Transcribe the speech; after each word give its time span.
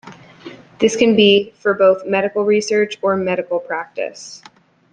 This 0.79 0.95
can 0.95 1.15
be 1.15 1.51
for 1.59 1.75
both 1.75 2.07
medical 2.07 2.43
research 2.43 2.97
or 3.03 3.15
medical 3.15 3.59
practice. 3.59 4.41